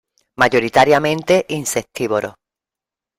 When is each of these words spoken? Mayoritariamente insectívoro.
Mayoritariamente 0.37 1.45
insectívoro. 1.49 2.29